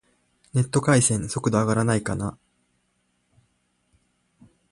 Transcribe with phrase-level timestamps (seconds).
[0.55, 2.35] ネット回線、速度上がらないかな